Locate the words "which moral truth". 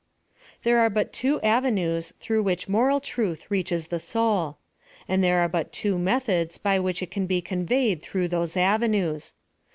2.43-3.45